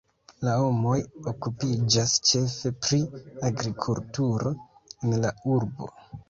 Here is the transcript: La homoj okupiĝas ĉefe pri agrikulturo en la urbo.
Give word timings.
La 0.45 0.53
homoj 0.59 0.93
okupiĝas 1.31 2.13
ĉefe 2.29 2.71
pri 2.87 2.99
agrikulturo 3.51 4.55
en 4.63 5.15
la 5.27 5.37
urbo. 5.59 5.93